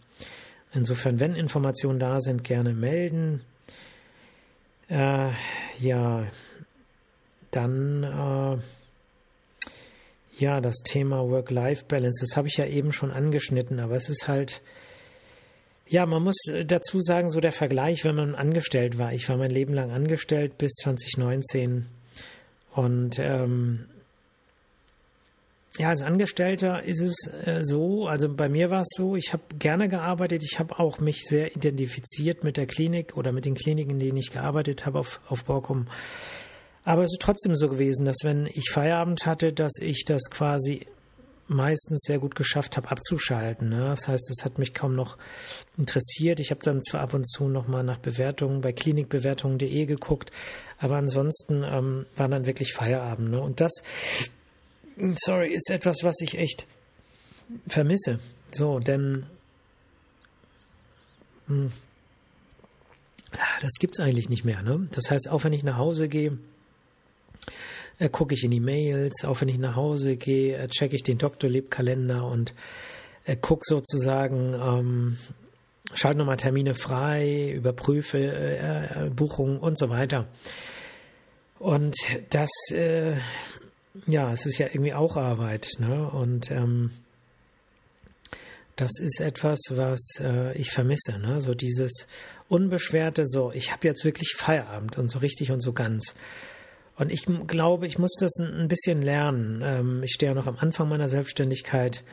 [0.74, 3.42] Insofern, wenn Informationen da sind, gerne melden.
[4.90, 5.30] Äh,
[5.80, 6.28] ja,
[7.52, 8.58] dann äh,
[10.38, 14.62] ja, das Thema Work-Life-Balance, das habe ich ja eben schon angeschnitten, aber es ist halt
[15.88, 19.14] ja, man muss dazu sagen, so der Vergleich, wenn man angestellt war.
[19.14, 21.86] Ich war mein Leben lang angestellt bis 2019
[22.74, 23.86] und ähm,
[25.78, 29.44] ja, als Angestellter ist es äh, so, also bei mir war es so, ich habe
[29.60, 33.92] gerne gearbeitet, ich habe auch mich sehr identifiziert mit der Klinik oder mit den Kliniken,
[33.92, 35.88] in denen ich gearbeitet habe auf, auf Borkum.
[36.86, 40.86] Aber es ist trotzdem so gewesen, dass wenn ich Feierabend hatte, dass ich das quasi
[41.48, 43.70] meistens sehr gut geschafft habe, abzuschalten.
[43.70, 43.90] Ne?
[43.90, 45.18] Das heißt, es hat mich kaum noch
[45.78, 46.40] interessiert.
[46.40, 50.32] Ich habe dann zwar ab und zu nochmal nach Bewertungen bei klinikbewertungen.de geguckt,
[50.80, 53.32] aber ansonsten ähm, war dann wirklich Feierabend.
[53.32, 53.42] Ne?
[53.42, 53.84] Und das,
[55.18, 56.68] sorry, ist etwas, was ich echt
[57.68, 58.20] vermisse.
[58.52, 59.26] So, denn
[61.48, 61.72] mh, hm,
[63.62, 64.62] das gibt's eigentlich nicht mehr.
[64.62, 64.88] Ne?
[64.92, 66.38] Das heißt, auch wenn ich nach Hause gehe,
[68.00, 71.04] äh, gucke ich in die Mails, auch wenn ich nach Hause gehe, äh, checke ich
[71.04, 72.54] den Doktorlebkalender und
[73.26, 75.18] äh, gucke sozusagen, ähm,
[75.94, 80.28] schalte nochmal Termine frei, überprüfe äh, äh, Buchungen und so weiter.
[81.60, 81.96] Und
[82.30, 83.16] das, äh,
[84.08, 86.10] ja, es ist ja irgendwie auch Arbeit, ne?
[86.10, 86.92] Und ähm,
[88.76, 91.42] das ist etwas, was äh, ich vermisse, ne?
[91.42, 92.08] So dieses
[92.50, 96.16] unbeschwerte, so ich habe jetzt wirklich Feierabend und so richtig und so ganz.
[96.98, 99.62] Und ich glaube, ich muss das ein bisschen lernen.
[99.64, 102.04] Ähm, ich stehe ja noch am Anfang meiner Selbstständigkeit,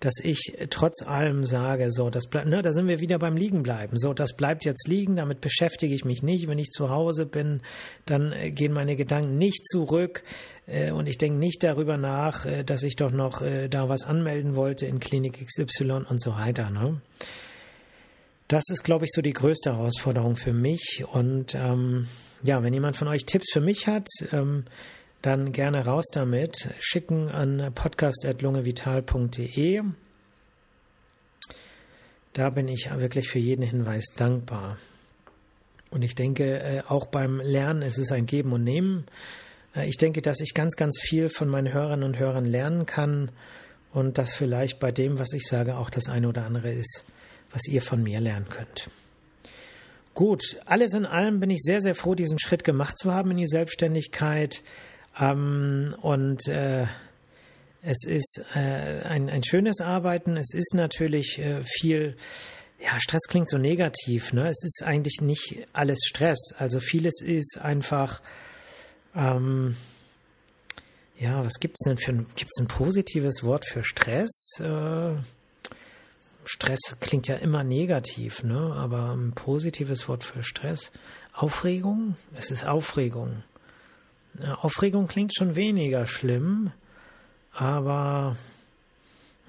[0.00, 3.98] dass ich trotz allem sage, so, das bleibt, ne, da sind wir wieder beim Liegenbleiben.
[3.98, 6.48] So, das bleibt jetzt liegen, damit beschäftige ich mich nicht.
[6.48, 7.60] Wenn ich zu Hause bin,
[8.04, 10.22] dann äh, gehen meine Gedanken nicht zurück
[10.66, 14.54] äh, und ich denke nicht darüber nach, äh, dass ich doch noch da was anmelden
[14.54, 16.70] wollte in Klinik XY und so weiter.
[16.70, 17.00] Ne?
[18.48, 22.06] Das ist, glaube ich, so die größte Herausforderung für mich und ähm,
[22.42, 24.64] ja, wenn jemand von euch Tipps für mich hat, ähm,
[25.26, 26.68] dann gerne raus damit.
[26.78, 29.82] Schicken an podcast.lungevital.de.
[32.32, 34.78] Da bin ich wirklich für jeden Hinweis dankbar.
[35.90, 39.06] Und ich denke, äh, auch beim Lernen ist es ein Geben und Nehmen.
[39.74, 43.32] Äh, ich denke, dass ich ganz, ganz viel von meinen Hörerinnen und Hörern lernen kann
[43.92, 47.02] und dass vielleicht bei dem, was ich sage, auch das eine oder andere ist,
[47.50, 48.90] was ihr von mir lernen könnt.
[50.14, 53.38] Gut, alles in allem bin ich sehr, sehr froh, diesen Schritt gemacht zu haben in
[53.38, 54.62] die Selbstständigkeit.
[55.18, 56.86] Ähm, und äh,
[57.88, 60.36] Es ist äh, ein, ein schönes Arbeiten.
[60.36, 62.16] Es ist natürlich äh, viel,
[62.80, 64.48] ja, Stress klingt so negativ, ne?
[64.48, 66.52] Es ist eigentlich nicht alles Stress.
[66.58, 68.20] Also vieles ist einfach,
[69.14, 69.76] ähm,
[71.16, 74.58] ja, was gibt's denn für ein, gibt's ein positives Wort für Stress?
[74.58, 75.16] Äh,
[76.44, 78.74] Stress klingt ja immer negativ, ne?
[78.74, 80.90] Aber ein positives Wort für Stress.
[81.32, 82.16] Aufregung?
[82.34, 83.44] Es ist Aufregung.
[84.60, 86.72] Aufregung klingt schon weniger schlimm,
[87.52, 88.36] aber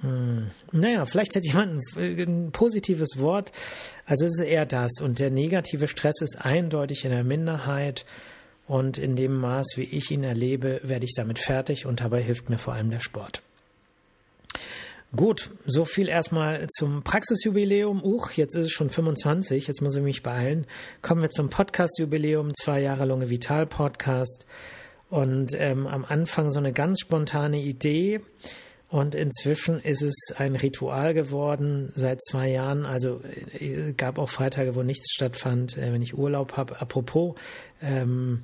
[0.01, 3.51] hm, naja, vielleicht hätte jemand ein, ein positives Wort.
[4.05, 5.01] Also es ist eher das.
[5.01, 8.05] Und der negative Stress ist eindeutig in der Minderheit.
[8.67, 11.85] Und in dem Maß, wie ich ihn erlebe, werde ich damit fertig.
[11.85, 13.41] Und dabei hilft mir vor allem der Sport.
[15.15, 18.03] Gut, so viel erstmal zum Praxisjubiläum.
[18.03, 20.67] Uch, jetzt ist es schon 25, jetzt muss ich mich beeilen.
[21.01, 24.45] Kommen wir zum Podcast-Jubiläum, zwei Jahre Lunge Vital Podcast.
[25.09, 28.19] Und ähm, am Anfang so eine ganz spontane Idee.
[28.89, 32.85] Und inzwischen ist es ein Ritual geworden seit zwei Jahren.
[32.85, 33.21] Also
[33.53, 36.81] es äh, gab auch Freitage, wo nichts stattfand, äh, wenn ich Urlaub habe.
[36.81, 37.35] Apropos,
[37.81, 38.43] ähm,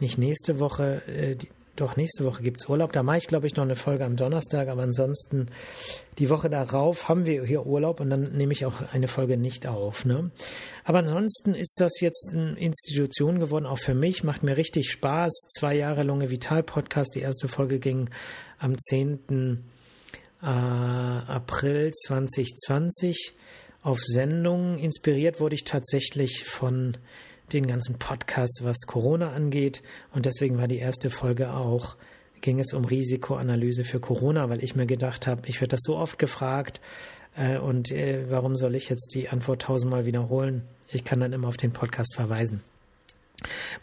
[0.00, 1.48] nicht nächste Woche, äh, die,
[1.80, 2.92] doch, nächste Woche gibt es Urlaub.
[2.92, 4.68] Da mache ich, glaube ich, noch eine Folge am Donnerstag.
[4.68, 5.46] Aber ansonsten,
[6.18, 9.66] die Woche darauf haben wir hier Urlaub und dann nehme ich auch eine Folge nicht
[9.66, 10.04] auf.
[10.04, 10.30] Ne?
[10.84, 14.24] Aber ansonsten ist das jetzt eine Institution geworden, auch für mich.
[14.24, 15.48] Macht mir richtig Spaß.
[15.48, 17.14] Zwei Jahre Lunge Vital Podcast.
[17.14, 18.10] Die erste Folge ging
[18.58, 19.64] am 10.
[20.42, 23.34] Äh, April 2020
[23.82, 24.78] auf Sendung.
[24.78, 26.96] Inspiriert wurde ich tatsächlich von
[27.52, 29.82] den ganzen Podcasts, was Corona angeht.
[30.12, 31.96] Und deswegen war die erste Folge auch,
[32.40, 35.96] ging es um Risikoanalyse für Corona, weil ich mir gedacht habe, ich werde das so
[35.96, 36.80] oft gefragt
[37.36, 40.62] äh, und äh, warum soll ich jetzt die Antwort tausendmal wiederholen?
[40.90, 42.62] Ich kann dann immer auf den Podcast verweisen.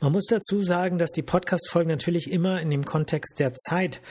[0.01, 4.01] Man muss dazu sagen, dass die Podcast-Folgen natürlich immer in dem Kontext der Zeit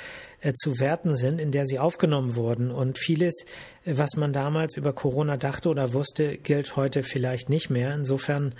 [0.40, 2.71] äh, zu werten sind, in der sie aufgenommen wurden.
[2.71, 3.45] Und vieles,
[3.85, 7.95] äh, was man damals über Corona dachte oder wusste, gilt heute vielleicht nicht mehr.
[7.95, 8.55] Insofern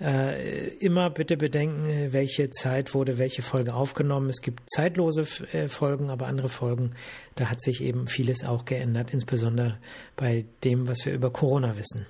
[0.00, 4.30] äh, immer bitte bedenken, äh, welche Zeit wurde welche Folge aufgenommen.
[4.30, 6.92] Es gibt zeitlose äh, Folgen, aber andere Folgen,
[7.34, 9.78] da hat sich eben vieles auch geändert, insbesondere
[10.16, 12.06] bei dem, was wir über Corona wissen.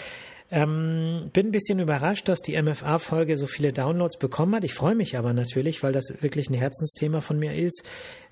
[0.52, 4.64] Ähm, bin ein bisschen überrascht, dass die MFA-Folge so viele Downloads bekommen hat.
[4.64, 7.84] Ich freue mich aber natürlich, weil das wirklich ein Herzensthema von mir ist.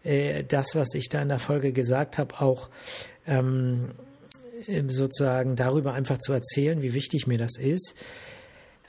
[0.02, 2.70] Äh, das, was ich da in der Folge gesagt habe, auch
[3.26, 3.92] ähm,
[4.88, 7.94] sozusagen darüber einfach zu erzählen, wie wichtig mir das ist.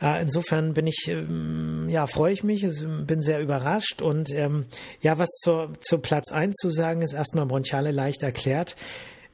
[0.02, 2.66] Äh, insofern bin ich, ähm, ja, freue ich mich,
[3.06, 4.66] bin sehr überrascht und ähm,
[5.02, 8.76] ja, was zur, zu Platz 1 zu sagen ist, erstmal Bronchiale leicht erklärt.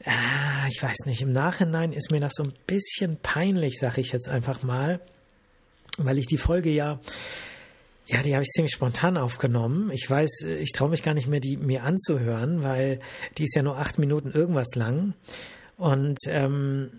[0.06, 4.12] Ah, ich weiß nicht, im Nachhinein ist mir das so ein bisschen peinlich, sag ich
[4.12, 5.00] jetzt einfach mal,
[5.98, 7.00] weil ich die Folge ja,
[8.08, 9.90] ja, die habe ich ziemlich spontan aufgenommen.
[9.92, 13.00] Ich weiß, ich traue mich gar nicht mehr, die mir anzuhören, weil
[13.38, 15.16] die ist ja nur acht Minuten irgendwas lang.
[15.78, 16.92] Und ähm,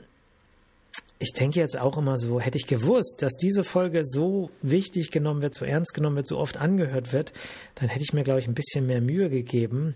[1.18, 5.40] ich denke jetzt auch immer so, hätte ich gewusst, dass diese Folge so wichtig genommen
[5.40, 7.32] wird, so ernst genommen wird, so oft angehört wird,
[7.74, 9.94] dann hätte ich mir, glaube ich, ein bisschen mehr Mühe gegeben,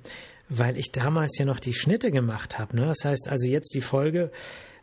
[0.48, 2.74] weil ich damals ja noch die Schnitte gemacht habe.
[2.76, 2.86] Ne?
[2.86, 4.30] Das heißt also jetzt die Folge,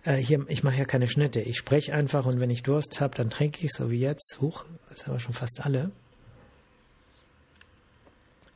[0.04, 1.42] äh, hier, ich mache ja keine Schnitte.
[1.42, 4.38] Ich spreche einfach und wenn ich Durst habe, dann trinke ich so wie jetzt.
[4.40, 5.92] Huch, das ist aber schon fast alle.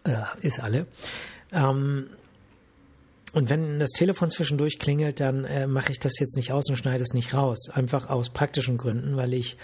[0.03, 0.85] Äh, ist alle.
[1.51, 2.09] Ähm,
[3.33, 6.75] und wenn das Telefon zwischendurch klingelt, dann äh, mache ich das jetzt nicht aus und
[6.75, 7.69] schneide es nicht raus.
[7.69, 9.57] Einfach aus praktischen Gründen, weil ich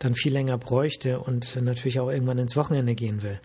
[0.00, 3.40] dann viel länger bräuchte und natürlich auch irgendwann ins Wochenende gehen will.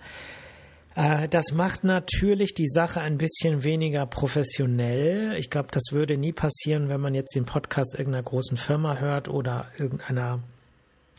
[0.95, 5.35] Äh, das macht natürlich die Sache ein bisschen weniger professionell.
[5.37, 9.29] Ich glaube, das würde nie passieren, wenn man jetzt den Podcast irgendeiner großen Firma hört
[9.29, 10.41] oder irgendeiner,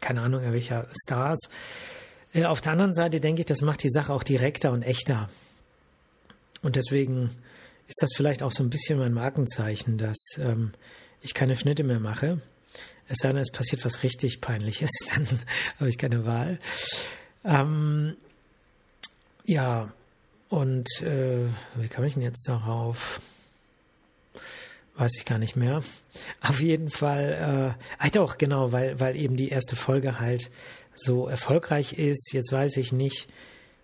[0.01, 1.49] keine Ahnung, welcher Stars.
[2.33, 5.29] Äh, auf der anderen Seite denke ich, das macht die Sache auch direkter und echter.
[6.63, 7.31] Und deswegen
[7.89, 10.73] ist das vielleicht auch so ein bisschen mein Markenzeichen, dass ähm,
[11.21, 12.41] ich keine Schnitte mehr mache.
[13.09, 15.27] Es sei denn, es passiert was richtig Peinliches, dann
[15.79, 16.59] habe ich keine Wahl.
[17.45, 18.17] Ähm,
[19.45, 19.93] ja,
[20.51, 21.47] und äh,
[21.77, 23.21] wie kam ich denn jetzt darauf?
[24.97, 25.83] Weiß ich gar nicht mehr.
[26.43, 30.51] Auf jeden Fall, äh, ach doch, genau, weil, weil eben die erste Folge halt
[30.95, 32.33] so erfolgreich ist.
[32.33, 33.29] Jetzt weiß ich nicht,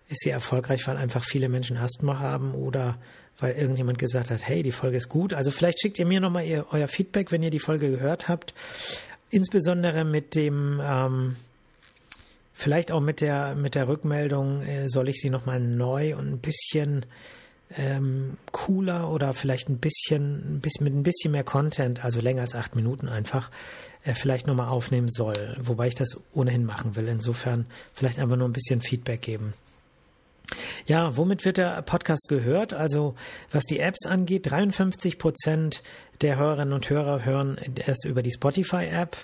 [0.09, 2.99] ist sie erfolgreich, weil einfach viele Menschen Asthma haben oder
[3.39, 5.33] weil irgendjemand gesagt hat, hey, die Folge ist gut.
[5.33, 8.53] Also vielleicht schickt ihr mir nochmal euer Feedback, wenn ihr die Folge gehört habt.
[9.29, 11.35] Insbesondere mit dem, ähm,
[12.53, 16.39] vielleicht auch mit der, mit der Rückmeldung, äh, soll ich sie nochmal neu und ein
[16.39, 17.05] bisschen
[17.75, 22.43] ähm, cooler oder vielleicht ein bisschen, ein bisschen mit ein bisschen mehr Content, also länger
[22.43, 23.51] als acht Minuten einfach,
[24.03, 25.57] äh, vielleicht nochmal aufnehmen soll.
[25.59, 27.07] Wobei ich das ohnehin machen will.
[27.07, 29.53] Insofern vielleicht einfach nur ein bisschen Feedback geben.
[30.85, 32.73] Ja, womit wird der Podcast gehört?
[32.73, 33.15] Also
[33.51, 35.83] was die Apps angeht, 53 Prozent
[36.21, 39.17] der Hörerinnen und Hörer hören es über die Spotify-App,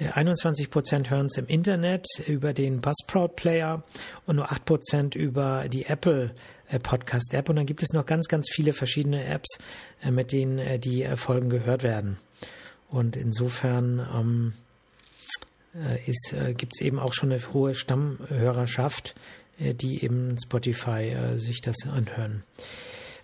[0.00, 3.84] 21 äh, Prozent hören es im Internet über den Buzzsprout Player
[4.26, 6.34] und nur 8 Prozent über die Apple
[6.68, 7.48] äh, Podcast App.
[7.48, 9.58] Und dann gibt es noch ganz, ganz viele verschiedene Apps,
[10.02, 12.16] äh, mit denen die Folgen gehört werden.
[12.88, 14.52] Und insofern ähm,
[16.56, 21.76] gibt es eben auch schon eine hohe Stammhörerschaft äh, die eben Spotify äh, sich das
[21.86, 22.42] anhören.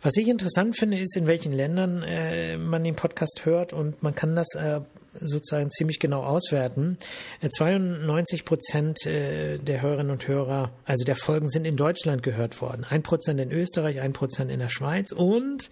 [0.03, 4.14] Was ich interessant finde, ist, in welchen Ländern äh, man den Podcast hört und man
[4.14, 4.81] kann das äh,
[5.20, 6.99] sozusagen ziemlich genau auswerten.
[7.40, 12.61] 92 äh, Prozent äh, der Hörerinnen und Hörer, also der Folgen, sind in Deutschland gehört
[12.61, 12.85] worden.
[12.88, 15.70] Ein Prozent in Österreich, ein Prozent in der Schweiz und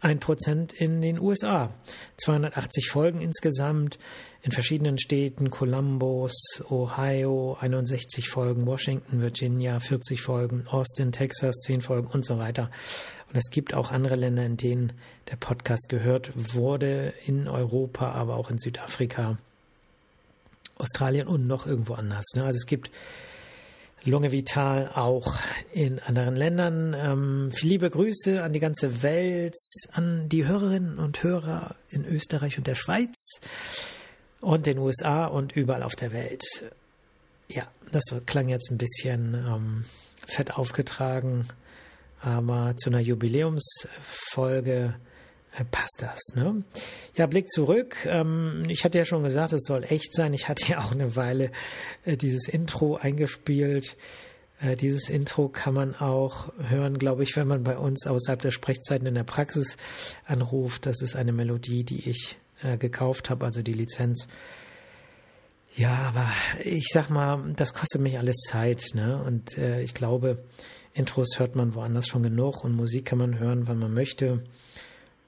[0.00, 1.72] ein Prozent in den USA.
[2.18, 3.98] 280 Folgen insgesamt
[4.42, 6.32] in verschiedenen Städten, Columbus,
[6.68, 12.70] Ohio, 61 Folgen, Washington, Virginia, 40 Folgen, Austin, Texas, 10 Folgen und so weiter.
[13.28, 14.92] Und es gibt auch andere Länder, in denen
[15.30, 19.38] der Podcast gehört wurde, in Europa, aber auch in Südafrika,
[20.76, 22.24] Australien und noch irgendwo anders.
[22.34, 22.42] Ne?
[22.44, 22.90] Also es gibt
[24.04, 25.36] Lunge Vital auch
[25.72, 26.94] in anderen Ländern.
[26.98, 29.54] Ähm, viele liebe Grüße an die ganze Welt,
[29.92, 33.40] an die Hörerinnen und Hörer in Österreich und der Schweiz
[34.42, 36.44] und den USA und überall auf der Welt.
[37.48, 39.84] Ja, das klang jetzt ein bisschen ähm,
[40.26, 41.48] fett aufgetragen,
[42.20, 44.94] aber zu einer Jubiläumsfolge
[45.56, 46.20] äh, passt das.
[46.34, 46.64] Ne?
[47.14, 47.96] Ja, Blick zurück.
[48.04, 50.34] Ähm, ich hatte ja schon gesagt, es soll echt sein.
[50.34, 51.50] Ich hatte ja auch eine Weile
[52.04, 53.96] äh, dieses Intro eingespielt.
[54.60, 58.50] Äh, dieses Intro kann man auch hören, glaube ich, wenn man bei uns außerhalb der
[58.50, 59.76] Sprechzeiten in der Praxis
[60.26, 60.86] anruft.
[60.86, 62.38] Das ist eine Melodie, die ich
[62.78, 64.28] gekauft habe, also die Lizenz.
[65.74, 66.28] Ja, aber
[66.64, 69.22] ich sag mal, das kostet mich alles Zeit, ne?
[69.22, 70.44] Und ich glaube,
[70.94, 74.44] Intros hört man woanders schon genug und Musik kann man hören, wann man möchte.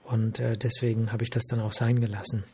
[0.05, 2.45] Und äh, deswegen habe ich das dann auch sein gelassen.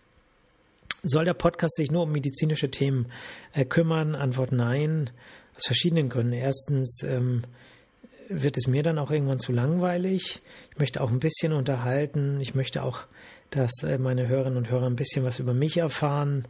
[1.03, 3.07] Soll der Podcast sich nur um medizinische Themen
[3.53, 4.15] äh, kümmern?
[4.15, 5.11] Antwort nein,
[5.57, 6.35] aus verschiedenen Gründen.
[6.35, 7.43] Erstens ähm,
[8.29, 10.41] wird es mir dann auch irgendwann zu langweilig.
[10.71, 12.41] Ich möchte auch ein bisschen unterhalten.
[12.41, 13.07] Ich möchte auch,
[13.51, 16.47] dass äh, meine Hörerinnen und Hörer ein bisschen was über mich erfahren.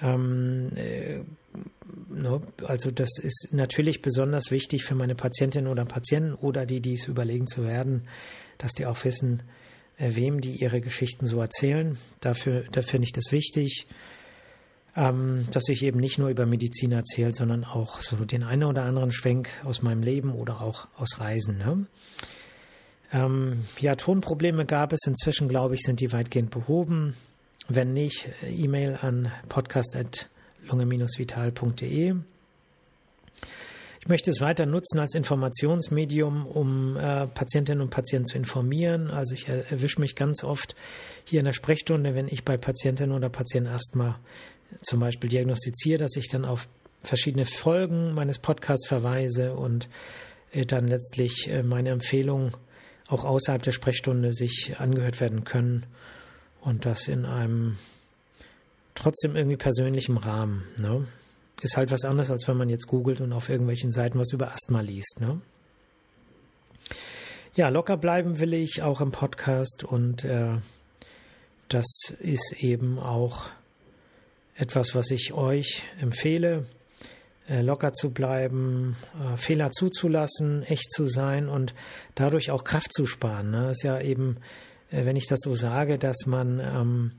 [0.00, 1.20] Ähm, äh,
[2.08, 6.94] no, also das ist natürlich besonders wichtig für meine Patientinnen oder Patienten oder die, die
[6.94, 8.06] es überlegen zu werden,
[8.58, 9.42] dass die auch wissen,
[9.96, 11.98] äh, wem die ihre Geschichten so erzählen.
[12.20, 13.86] Dafür, da finde ich das wichtig,
[14.96, 18.84] ähm, dass ich eben nicht nur über Medizin erzähle, sondern auch so den einen oder
[18.84, 21.58] anderen Schwenk aus meinem Leben oder auch aus Reisen.
[21.58, 21.86] Ne?
[23.12, 25.00] Ähm, ja, Tonprobleme gab es.
[25.06, 27.14] Inzwischen, glaube ich, sind die weitgehend behoben.
[27.68, 32.14] Wenn nicht, äh, E-Mail an podcast.lunge-vital.de.
[34.00, 39.10] Ich möchte es weiter nutzen als Informationsmedium, um äh, Patientinnen und Patienten zu informieren.
[39.10, 40.76] Also ich erwische mich ganz oft
[41.24, 44.18] hier in der Sprechstunde, wenn ich bei Patientinnen oder Patienten Asthma
[44.82, 46.68] zum Beispiel diagnostiziere, dass ich dann auf
[47.02, 49.88] verschiedene Folgen meines Podcasts verweise und
[50.52, 52.52] äh, dann letztlich äh, meine Empfehlungen
[53.08, 55.86] auch außerhalb der Sprechstunde sich angehört werden können
[56.60, 57.78] und das in einem
[58.94, 60.64] trotzdem irgendwie persönlichen Rahmen.
[60.78, 61.06] Ne?
[61.62, 64.52] ist halt was anderes, als wenn man jetzt googelt und auf irgendwelchen Seiten was über
[64.52, 65.20] Asthma liest.
[65.20, 65.40] Ne?
[67.54, 70.58] Ja, locker bleiben will ich auch im Podcast und äh,
[71.68, 71.86] das
[72.20, 73.46] ist eben auch
[74.54, 76.66] etwas, was ich euch empfehle,
[77.62, 81.74] locker zu bleiben, äh, Fehler zuzulassen, echt zu sein und
[82.14, 83.50] dadurch auch Kraft zu sparen.
[83.50, 83.70] Ne?
[83.70, 84.36] ist ja eben,
[84.90, 87.12] äh, wenn ich das so sage, dass man ähm,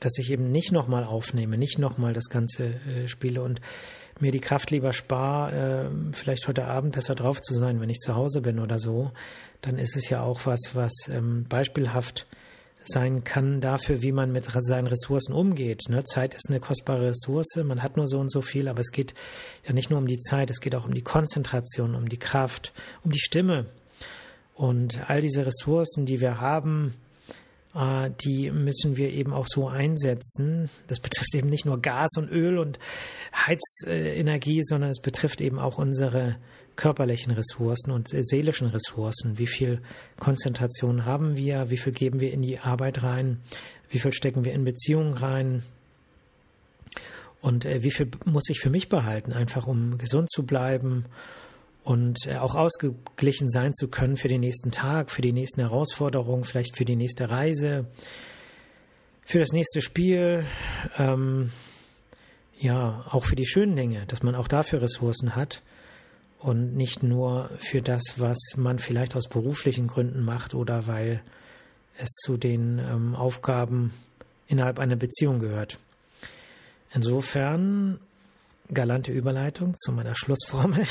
[0.00, 3.60] dass ich eben nicht nochmal aufnehme, nicht nochmal das Ganze äh, spiele und
[4.20, 7.98] mir die Kraft lieber spare, äh, vielleicht heute Abend besser drauf zu sein, wenn ich
[7.98, 9.12] zu Hause bin oder so,
[9.62, 12.26] dann ist es ja auch was, was ähm, beispielhaft
[12.84, 15.88] sein kann dafür, wie man mit seinen Ressourcen umgeht.
[15.88, 16.04] Ne?
[16.04, 19.14] Zeit ist eine kostbare Ressource, man hat nur so und so viel, aber es geht
[19.66, 22.72] ja nicht nur um die Zeit, es geht auch um die Konzentration, um die Kraft,
[23.02, 23.66] um die Stimme.
[24.54, 26.94] Und all diese Ressourcen, die wir haben,
[27.74, 30.70] äh, die müssen wir eben auch so einsetzen.
[30.86, 32.78] Das betrifft eben nicht nur Gas und Öl und
[33.34, 36.36] Heizenergie, sondern es betrifft eben auch unsere
[36.76, 39.38] körperlichen Ressourcen und seelischen Ressourcen.
[39.38, 39.80] Wie viel
[40.18, 41.70] Konzentration haben wir?
[41.70, 43.40] Wie viel geben wir in die Arbeit rein?
[43.90, 45.62] Wie viel stecken wir in Beziehungen rein?
[47.40, 51.04] Und äh, wie viel muss ich für mich behalten, einfach um gesund zu bleiben
[51.84, 56.44] und äh, auch ausgeglichen sein zu können für den nächsten Tag, für die nächsten Herausforderungen,
[56.44, 57.86] vielleicht für die nächste Reise,
[59.26, 60.44] für das nächste Spiel,
[60.98, 61.52] ähm,
[62.58, 65.62] ja, auch für die schönen Dinge, dass man auch dafür Ressourcen hat
[66.44, 71.22] und nicht nur für das, was man vielleicht aus beruflichen Gründen macht oder weil
[71.98, 73.94] es zu den ähm, Aufgaben
[74.46, 75.78] innerhalb einer Beziehung gehört.
[76.92, 77.98] Insofern
[78.70, 80.84] galante Überleitung zu meiner Schlussformel.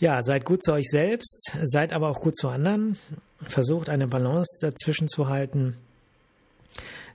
[0.00, 2.98] ja, seid gut zu euch selbst, seid aber auch gut zu anderen.
[3.40, 5.76] Versucht eine Balance dazwischen zu halten,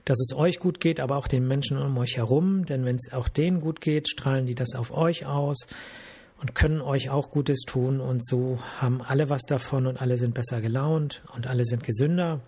[0.06, 2.64] dass es euch gut geht, aber auch den Menschen um euch herum.
[2.64, 5.66] Denn wenn es auch denen gut geht, strahlen die das auf euch aus
[6.40, 8.00] und können euch auch Gutes tun.
[8.00, 12.40] Und so haben alle was davon und alle sind besser gelaunt und alle sind gesünder.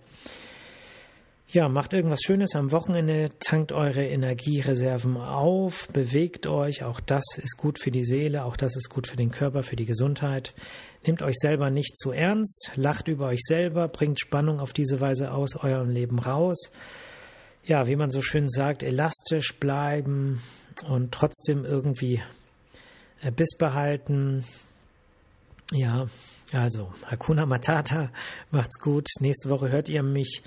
[1.53, 7.57] Ja, macht irgendwas Schönes am Wochenende, tankt eure Energiereserven auf, bewegt euch, auch das ist
[7.57, 10.55] gut für die Seele, auch das ist gut für den Körper, für die Gesundheit.
[11.05, 15.31] Nehmt euch selber nicht zu ernst, lacht über euch selber, bringt Spannung auf diese Weise
[15.31, 16.71] aus eurem Leben raus.
[17.65, 20.41] Ja, wie man so schön sagt, elastisch bleiben
[20.89, 22.23] und trotzdem irgendwie
[23.31, 24.43] Biss behalten.
[25.71, 26.05] Ja,
[26.51, 28.09] also Hakuna Matata,
[28.51, 29.07] macht's gut.
[29.19, 30.43] Nächste Woche hört ihr mich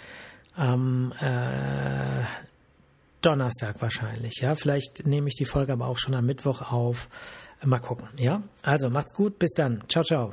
[0.54, 2.24] am äh,
[3.22, 4.40] Donnerstag wahrscheinlich.
[4.40, 7.08] Ja, vielleicht nehme ich die Folge aber auch schon am Mittwoch auf.
[7.64, 8.08] Mal gucken.
[8.16, 9.38] Ja, also macht's gut.
[9.38, 9.82] Bis dann.
[9.88, 10.32] Ciao, ciao.